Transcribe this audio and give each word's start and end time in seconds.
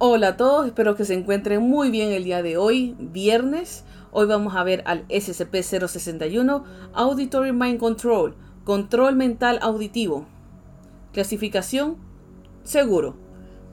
Hola 0.00 0.28
a 0.28 0.36
todos, 0.36 0.64
espero 0.64 0.94
que 0.94 1.04
se 1.04 1.14
encuentren 1.14 1.60
muy 1.60 1.90
bien 1.90 2.12
el 2.12 2.22
día 2.22 2.40
de 2.40 2.56
hoy, 2.56 2.94
viernes. 3.00 3.82
Hoy 4.12 4.28
vamos 4.28 4.54
a 4.54 4.62
ver 4.62 4.84
al 4.86 5.08
SCP-061 5.08 6.62
Auditory 6.92 7.52
Mind 7.52 7.80
Control, 7.80 8.36
control 8.62 9.16
mental 9.16 9.58
auditivo. 9.60 10.24
Clasificación, 11.12 11.96
seguro. 12.62 13.16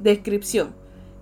Descripción. 0.00 0.74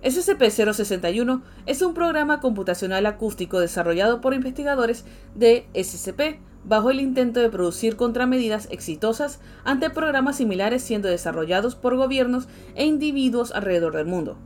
SCP-061 0.03 1.41
es 1.65 1.81
un 1.81 1.93
programa 1.93 2.39
computacional 2.39 3.05
acústico 3.05 3.59
desarrollado 3.59 4.21
por 4.21 4.33
investigadores 4.33 5.03
de 5.35 5.67
SCP 5.73 6.39
bajo 6.63 6.91
el 6.91 7.01
intento 7.01 7.41
de 7.41 7.49
producir 7.49 7.97
contramedidas 7.97 8.69
exitosas 8.71 9.41
ante 9.65 9.89
programas 9.89 10.37
similares 10.37 10.81
siendo 10.81 11.09
desarrollados 11.09 11.75
por 11.75 11.97
gobiernos 11.97 12.47
e 12.75 12.85
individuos 12.85 13.51
alrededor 13.51 13.97
del 13.97 14.05
mundo. 14.05 14.37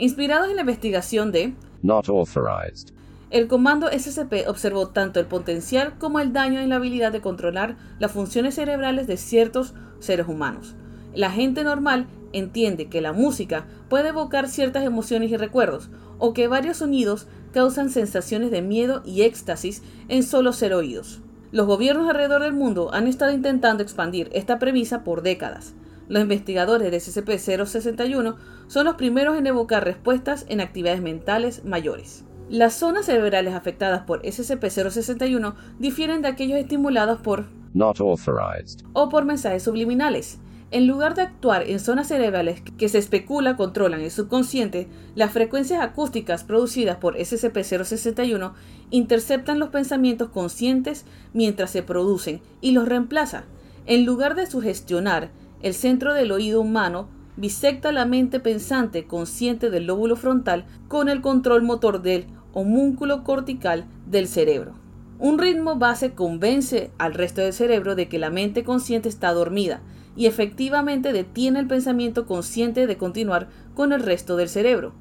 Inspirados 0.00 0.48
en 0.48 0.54
la 0.54 0.62
investigación 0.62 1.32
de 1.32 1.54
Not 1.82 2.08
authorized. 2.08 2.90
el 3.30 3.48
comando 3.48 3.88
SCP 3.88 4.46
observó 4.46 4.90
tanto 4.90 5.18
el 5.18 5.26
potencial 5.26 5.98
como 5.98 6.20
el 6.20 6.32
daño 6.32 6.60
en 6.60 6.68
la 6.68 6.76
habilidad 6.76 7.10
de 7.10 7.20
controlar 7.20 7.76
las 7.98 8.12
funciones 8.12 8.54
cerebrales 8.54 9.08
de 9.08 9.16
ciertos 9.16 9.74
seres 9.98 10.28
humanos. 10.28 10.76
La 11.14 11.32
gente 11.32 11.64
normal 11.64 12.06
entiende 12.32 12.88
que 12.88 13.00
la 13.00 13.12
música 13.12 13.66
puede 13.88 14.10
evocar 14.10 14.48
ciertas 14.48 14.84
emociones 14.84 15.32
y 15.32 15.36
recuerdos, 15.36 15.90
o 16.18 16.32
que 16.32 16.46
varios 16.46 16.76
sonidos 16.76 17.26
causan 17.52 17.90
sensaciones 17.90 18.52
de 18.52 18.62
miedo 18.62 19.02
y 19.04 19.22
éxtasis 19.22 19.82
en 20.08 20.22
solo 20.22 20.52
ser 20.52 20.74
oídos. 20.74 21.22
Los 21.50 21.66
gobiernos 21.66 22.08
alrededor 22.08 22.42
del 22.42 22.52
mundo 22.52 22.94
han 22.94 23.08
estado 23.08 23.32
intentando 23.32 23.82
expandir 23.82 24.30
esta 24.32 24.60
premisa 24.60 25.02
por 25.02 25.22
décadas. 25.22 25.74
Los 26.08 26.22
investigadores 26.22 26.90
de 26.90 26.96
SCP-061 26.96 28.36
son 28.66 28.86
los 28.86 28.94
primeros 28.94 29.36
en 29.36 29.46
evocar 29.46 29.84
respuestas 29.84 30.46
en 30.48 30.60
actividades 30.60 31.02
mentales 31.02 31.64
mayores. 31.64 32.24
Las 32.48 32.74
zonas 32.74 33.06
cerebrales 33.06 33.54
afectadas 33.54 34.02
por 34.02 34.22
SCP-061 34.22 35.54
difieren 35.78 36.22
de 36.22 36.28
aquellos 36.28 36.58
estimulados 36.58 37.20
por 37.20 37.46
Not 37.74 38.00
authorized. 38.00 38.80
o 38.94 39.10
por 39.10 39.26
mensajes 39.26 39.62
subliminales. 39.62 40.38
En 40.70 40.86
lugar 40.86 41.14
de 41.14 41.22
actuar 41.22 41.62
en 41.62 41.80
zonas 41.80 42.08
cerebrales 42.08 42.62
que 42.76 42.88
se 42.88 42.98
especula 42.98 43.56
controlan 43.56 44.00
el 44.00 44.10
subconsciente, 44.10 44.88
las 45.14 45.32
frecuencias 45.32 45.82
acústicas 45.82 46.44
producidas 46.44 46.96
por 46.98 47.16
SCP-061 47.16 48.52
interceptan 48.90 49.58
los 49.58 49.70
pensamientos 49.70 50.28
conscientes 50.30 51.04
mientras 51.32 51.70
se 51.70 51.82
producen 51.82 52.40
y 52.60 52.72
los 52.72 52.88
reemplaza. 52.88 53.44
En 53.86 54.04
lugar 54.04 54.34
de 54.34 54.46
sugestionar, 54.46 55.30
el 55.60 55.74
centro 55.74 56.14
del 56.14 56.30
oído 56.32 56.60
humano 56.60 57.08
bisecta 57.36 57.92
la 57.92 58.04
mente 58.04 58.40
pensante 58.40 59.06
consciente 59.06 59.70
del 59.70 59.86
lóbulo 59.86 60.16
frontal 60.16 60.66
con 60.88 61.08
el 61.08 61.20
control 61.20 61.62
motor 61.62 62.02
del 62.02 62.26
homúnculo 62.52 63.24
cortical 63.24 63.86
del 64.06 64.28
cerebro. 64.28 64.74
Un 65.18 65.38
ritmo 65.38 65.76
base 65.76 66.12
convence 66.12 66.90
al 66.98 67.14
resto 67.14 67.40
del 67.40 67.52
cerebro 67.52 67.96
de 67.96 68.08
que 68.08 68.18
la 68.18 68.30
mente 68.30 68.62
consciente 68.62 69.08
está 69.08 69.32
dormida 69.32 69.80
y 70.16 70.26
efectivamente 70.26 71.12
detiene 71.12 71.60
el 71.60 71.66
pensamiento 71.66 72.26
consciente 72.26 72.86
de 72.86 72.96
continuar 72.96 73.48
con 73.74 73.92
el 73.92 74.02
resto 74.02 74.36
del 74.36 74.48
cerebro. 74.48 74.92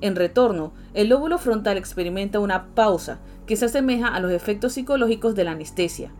En 0.00 0.14
retorno, 0.14 0.72
el 0.94 1.08
lóbulo 1.08 1.38
frontal 1.38 1.76
experimenta 1.78 2.40
una 2.40 2.66
pausa 2.74 3.18
que 3.46 3.56
se 3.56 3.66
asemeja 3.66 4.08
a 4.08 4.20
los 4.20 4.32
efectos 4.32 4.72
psicológicos 4.74 5.34
de 5.34 5.44
la 5.44 5.52
anestesia. 5.52 6.12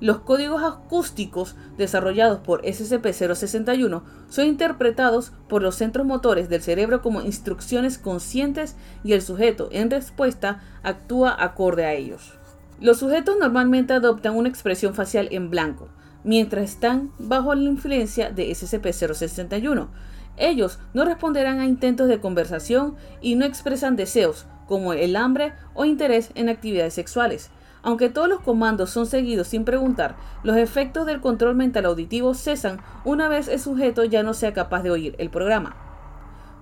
Los 0.00 0.20
códigos 0.20 0.62
acústicos 0.62 1.56
desarrollados 1.76 2.38
por 2.38 2.62
SCP-061 2.62 4.02
son 4.28 4.46
interpretados 4.46 5.32
por 5.48 5.60
los 5.60 5.74
centros 5.74 6.06
motores 6.06 6.48
del 6.48 6.62
cerebro 6.62 7.02
como 7.02 7.22
instrucciones 7.22 7.98
conscientes 7.98 8.76
y 9.02 9.12
el 9.12 9.22
sujeto, 9.22 9.68
en 9.72 9.90
respuesta, 9.90 10.60
actúa 10.84 11.34
acorde 11.36 11.84
a 11.84 11.94
ellos. 11.94 12.34
Los 12.80 12.98
sujetos 12.98 13.36
normalmente 13.40 13.92
adoptan 13.92 14.36
una 14.36 14.48
expresión 14.48 14.94
facial 14.94 15.28
en 15.32 15.50
blanco, 15.50 15.88
mientras 16.22 16.70
están 16.70 17.10
bajo 17.18 17.52
la 17.56 17.64
influencia 17.64 18.30
de 18.30 18.50
SCP-061. 18.50 19.88
Ellos 20.36 20.78
no 20.94 21.04
responderán 21.04 21.58
a 21.58 21.66
intentos 21.66 22.06
de 22.06 22.20
conversación 22.20 22.94
y 23.20 23.34
no 23.34 23.44
expresan 23.44 23.96
deseos, 23.96 24.46
como 24.68 24.92
el 24.92 25.16
hambre 25.16 25.54
o 25.74 25.86
interés 25.86 26.30
en 26.36 26.48
actividades 26.48 26.94
sexuales. 26.94 27.50
Aunque 27.82 28.08
todos 28.08 28.28
los 28.28 28.40
comandos 28.40 28.90
son 28.90 29.06
seguidos 29.06 29.48
sin 29.48 29.64
preguntar, 29.64 30.16
los 30.42 30.56
efectos 30.56 31.06
del 31.06 31.20
control 31.20 31.54
mental 31.54 31.86
auditivo 31.86 32.34
cesan 32.34 32.80
una 33.04 33.28
vez 33.28 33.48
el 33.48 33.60
sujeto 33.60 34.04
ya 34.04 34.22
no 34.22 34.34
sea 34.34 34.52
capaz 34.52 34.82
de 34.82 34.90
oír 34.90 35.14
el 35.18 35.30
programa. 35.30 35.76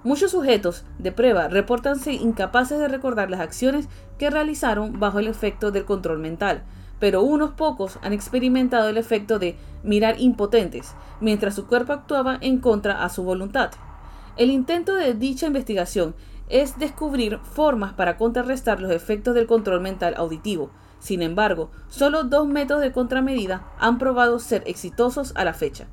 Muchos 0.05 0.31
sujetos 0.31 0.85
de 0.99 1.11
prueba 1.11 1.49
reportanse 1.49 2.13
incapaces 2.13 2.79
de 2.79 2.87
recordar 2.87 3.31
las 3.31 3.41
acciones 3.41 3.89
que 4.19 4.31
realizaron 4.31 5.01
bajo 5.01 5.19
el 5.19 5.27
efecto 5.27 5.73
del 5.73 5.85
control 5.85 6.19
mental, 6.19 6.63
pero 7.01 7.23
unos 7.23 7.51
pocos 7.53 7.99
han 8.03 8.13
experimentado 8.13 8.89
el 8.89 8.99
efecto 8.99 9.39
de 9.39 9.57
mirar 9.83 10.21
impotentes, 10.21 10.95
mientras 11.21 11.55
su 11.55 11.67
cuerpo 11.67 11.93
actuaba 11.93 12.39
en 12.41 12.59
contra 12.59 13.05
a 13.05 13.09
su 13.09 13.25
voluntad. 13.25 13.71
El 14.37 14.51
intento 14.51 14.95
de 14.95 15.15
dicha 15.15 15.47
investigación 15.47 16.15
es 16.49 16.79
descubrir 16.79 17.39
formas 17.39 17.93
para 17.95 18.17
contrarrestar 18.17 18.81
los 18.81 18.93
efectos 18.93 19.35
del 19.35 19.47
control 19.47 19.81
mental 19.81 20.15
auditivo. 20.17 20.71
Sin 20.99 21.23
embargo, 21.23 21.71
solo 21.89 22.25
dos 22.25 22.49
métodos 22.49 22.83
de 22.83 22.93
contramedida 22.93 23.67
han 23.79 23.99
probado 23.99 24.39
ser 24.39 24.63
exitosos 24.67 25.33
a 25.37 25.45
la 25.45 25.55
fecha. 25.55 25.87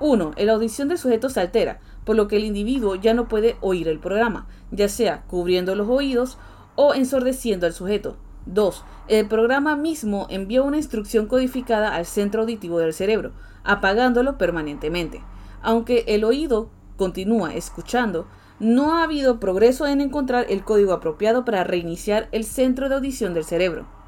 1. 0.00 0.32
La 0.38 0.52
audición 0.52 0.88
del 0.88 0.98
sujeto 0.98 1.28
se 1.28 1.40
altera, 1.40 1.80
por 2.04 2.16
lo 2.16 2.26
que 2.26 2.36
el 2.36 2.44
individuo 2.44 2.94
ya 2.94 3.12
no 3.14 3.28
puede 3.28 3.56
oír 3.60 3.86
el 3.86 3.98
programa, 3.98 4.46
ya 4.70 4.88
sea 4.88 5.22
cubriendo 5.26 5.74
los 5.74 5.88
oídos 5.88 6.38
o 6.74 6.94
ensordeciendo 6.94 7.66
al 7.66 7.74
sujeto. 7.74 8.16
2. 8.46 8.84
El 9.08 9.28
programa 9.28 9.76
mismo 9.76 10.26
envía 10.30 10.62
una 10.62 10.78
instrucción 10.78 11.26
codificada 11.26 11.94
al 11.94 12.06
centro 12.06 12.42
auditivo 12.42 12.78
del 12.78 12.94
cerebro, 12.94 13.32
apagándolo 13.62 14.38
permanentemente. 14.38 15.22
Aunque 15.62 16.04
el 16.08 16.24
oído 16.24 16.70
continúa 16.96 17.54
escuchando, 17.54 18.26
no 18.58 18.94
ha 18.94 19.02
habido 19.02 19.40
progreso 19.40 19.86
en 19.86 20.00
encontrar 20.00 20.46
el 20.48 20.64
código 20.64 20.92
apropiado 20.92 21.44
para 21.44 21.64
reiniciar 21.64 22.28
el 22.32 22.44
centro 22.44 22.88
de 22.88 22.94
audición 22.94 23.34
del 23.34 23.44
cerebro. 23.44 23.99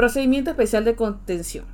Procedimiento 0.00 0.48
especial 0.48 0.86
de 0.86 0.96
contención. 0.96 1.66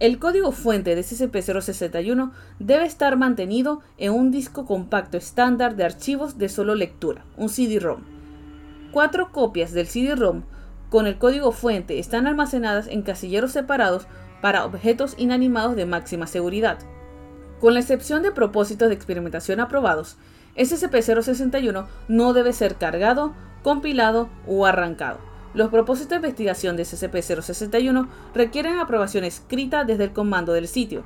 El 0.00 0.18
código 0.18 0.50
fuente 0.50 0.96
de 0.96 1.02
SCP-061 1.02 2.32
debe 2.58 2.84
estar 2.84 3.16
mantenido 3.16 3.80
en 3.96 4.12
un 4.12 4.32
disco 4.32 4.66
compacto 4.66 5.16
estándar 5.16 5.76
de 5.76 5.84
archivos 5.84 6.36
de 6.36 6.48
solo 6.48 6.74
lectura, 6.74 7.24
un 7.36 7.48
CD-ROM. 7.48 8.00
Cuatro 8.90 9.30
copias 9.30 9.70
del 9.70 9.86
CD-ROM 9.86 10.42
con 10.88 11.06
el 11.06 11.16
código 11.16 11.52
fuente 11.52 12.00
están 12.00 12.26
almacenadas 12.26 12.88
en 12.88 13.02
casilleros 13.02 13.52
separados 13.52 14.08
para 14.42 14.64
objetos 14.64 15.14
inanimados 15.16 15.76
de 15.76 15.86
máxima 15.86 16.26
seguridad. 16.26 16.80
Con 17.60 17.74
la 17.74 17.78
excepción 17.78 18.24
de 18.24 18.32
propósitos 18.32 18.88
de 18.88 18.96
experimentación 18.96 19.60
aprobados, 19.60 20.16
SCP-061 20.56 21.86
no 22.08 22.32
debe 22.32 22.52
ser 22.52 22.74
cargado, 22.74 23.32
compilado 23.62 24.28
o 24.48 24.66
arrancado. 24.66 25.29
Los 25.52 25.70
propósitos 25.70 26.10
de 26.10 26.16
investigación 26.16 26.76
de 26.76 26.84
SCP-061 26.84 28.08
requieren 28.34 28.78
aprobación 28.78 29.24
escrita 29.24 29.84
desde 29.84 30.04
el 30.04 30.12
comando 30.12 30.52
del 30.52 30.68
sitio. 30.68 31.02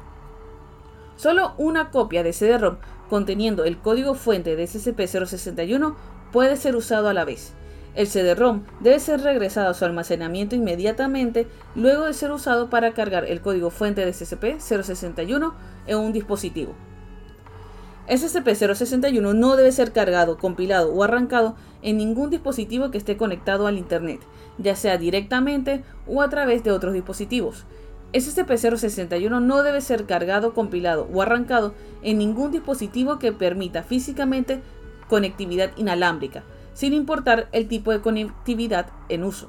Solo 1.17 1.55
una 1.57 1.91
copia 1.91 2.23
de 2.23 2.33
CD-ROM 2.33 2.77
conteniendo 3.09 3.65
el 3.65 3.79
código 3.79 4.15
fuente 4.15 4.57
de 4.57 4.65
SCP-061 4.65 5.95
puede 6.33 6.57
ser 6.57 6.77
usado 6.77 7.09
a 7.09 7.15
la 7.15 7.25
vez. 7.25 7.55
El 7.95 8.09
CD-ROM 8.09 8.65
debe 8.81 8.99
ser 8.99 9.21
regresado 9.21 9.71
a 9.71 9.75
su 9.75 9.85
almacenamiento 9.85 10.57
inmediatamente 10.57 11.47
luego 11.77 12.05
de 12.05 12.13
ser 12.13 12.33
usado 12.33 12.69
para 12.69 12.93
cargar 12.93 13.25
el 13.25 13.41
código 13.41 13.71
fuente 13.71 14.05
de 14.05 14.11
SCP-061 14.11 15.53
en 15.87 15.99
un 15.99 16.13
dispositivo. 16.13 16.75
SCP-061 18.09 19.35
no 19.35 19.57
debe 19.57 19.73
ser 19.73 19.93
cargado, 19.93 20.37
compilado 20.37 20.93
o 20.93 21.03
arrancado 21.03 21.57
en 21.83 21.97
ningún 21.97 22.29
dispositivo 22.29 22.91
que 22.91 22.99
esté 22.99 23.17
conectado 23.17 23.67
al 23.67 23.79
Internet, 23.79 24.21
ya 24.59 24.77
sea 24.77 24.99
directamente 24.99 25.83
o 26.07 26.21
a 26.21 26.29
través 26.29 26.63
de 26.63 26.71
otros 26.71 26.93
dispositivos. 26.93 27.65
SCP-061 28.13 29.41
no 29.41 29.63
debe 29.63 29.81
ser 29.81 30.05
cargado, 30.05 30.53
compilado 30.53 31.09
o 31.13 31.23
arrancado 31.23 31.75
en 32.03 32.19
ningún 32.19 32.53
dispositivo 32.53 33.19
que 33.19 33.33
permita 33.33 33.83
físicamente 33.83 34.61
conectividad 35.09 35.71
inalámbrica, 35.77 36.45
sin 36.75 36.93
importar 36.93 37.49
el 37.53 37.69
tipo 37.69 37.91
de 37.91 38.03
conectividad 38.03 38.87
en 39.09 39.25
uso. 39.25 39.49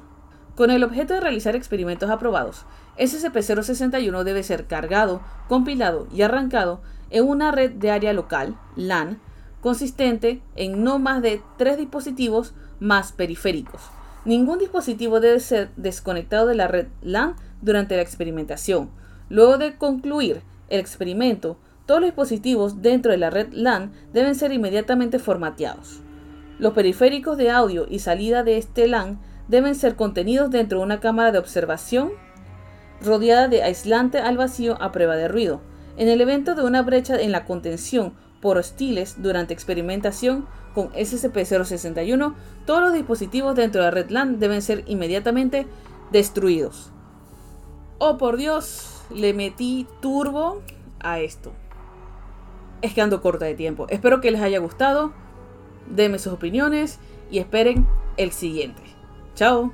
Con 0.56 0.70
el 0.70 0.82
objeto 0.84 1.12
de 1.12 1.20
realizar 1.20 1.54
experimentos 1.54 2.08
aprobados, 2.08 2.64
SCP-061 2.98 4.24
debe 4.24 4.42
ser 4.42 4.66
cargado, 4.66 5.20
compilado 5.48 6.08
y 6.14 6.22
arrancado 6.22 6.80
en 7.10 7.28
una 7.28 7.52
red 7.52 7.72
de 7.72 7.90
área 7.90 8.14
local, 8.14 8.58
LAN, 8.74 9.20
consistente 9.60 10.40
en 10.54 10.82
no 10.82 10.98
más 10.98 11.20
de 11.20 11.42
tres 11.58 11.76
dispositivos 11.76 12.54
más 12.80 13.12
periféricos. 13.12 13.82
Ningún 14.24 14.58
dispositivo 14.58 15.20
debe 15.20 15.40
ser 15.40 15.70
desconectado 15.76 16.46
de 16.46 16.54
la 16.54 16.68
red 16.68 16.86
LAN 17.02 17.36
durante 17.60 17.94
la 17.96 18.02
experimentación. 18.02 18.88
Luego 19.28 19.58
de 19.58 19.76
concluir 19.76 20.40
el 20.70 20.80
experimento, 20.80 21.58
todos 21.84 22.00
los 22.00 22.08
dispositivos 22.08 22.80
dentro 22.80 23.12
de 23.12 23.18
la 23.18 23.28
red 23.28 23.52
LAN 23.52 23.92
deben 24.14 24.34
ser 24.34 24.52
inmediatamente 24.52 25.18
formateados. 25.18 26.00
Los 26.58 26.72
periféricos 26.72 27.36
de 27.36 27.50
audio 27.50 27.86
y 27.90 27.98
salida 27.98 28.42
de 28.42 28.56
este 28.56 28.88
LAN 28.88 29.20
deben 29.48 29.74
ser 29.74 29.96
contenidos 29.96 30.50
dentro 30.50 30.78
de 30.78 30.84
una 30.84 31.00
cámara 31.00 31.32
de 31.32 31.38
observación 31.38 32.12
rodeada 33.00 33.48
de 33.48 33.62
aislante 33.62 34.18
al 34.18 34.36
vacío 34.36 34.80
a 34.80 34.92
prueba 34.92 35.16
de 35.16 35.28
ruido. 35.28 35.60
En 35.96 36.08
el 36.08 36.20
evento 36.20 36.54
de 36.54 36.62
una 36.62 36.82
brecha 36.82 37.20
en 37.20 37.32
la 37.32 37.44
contención 37.44 38.14
por 38.40 38.58
hostiles 38.58 39.16
durante 39.22 39.54
experimentación 39.54 40.46
con 40.74 40.90
SCP-061, 40.92 42.34
todos 42.66 42.80
los 42.80 42.92
dispositivos 42.92 43.56
dentro 43.56 43.82
de 43.82 43.86
la 43.86 43.90
red 43.90 44.06
deben 44.38 44.62
ser 44.62 44.84
inmediatamente 44.86 45.66
destruidos. 46.12 46.90
Oh 47.98 48.18
por 48.18 48.36
Dios, 48.36 49.02
le 49.14 49.32
metí 49.32 49.86
turbo 50.00 50.60
a 51.00 51.20
esto. 51.20 51.52
Es 52.82 52.92
que 52.92 53.00
ando 53.00 53.22
corta 53.22 53.46
de 53.46 53.54
tiempo. 53.54 53.86
Espero 53.88 54.20
que 54.20 54.30
les 54.30 54.42
haya 54.42 54.58
gustado. 54.58 55.12
Denme 55.88 56.18
sus 56.18 56.34
opiniones 56.34 56.98
y 57.30 57.38
esperen 57.38 57.86
el 58.18 58.32
siguiente. 58.32 58.95
Chao. 59.36 59.70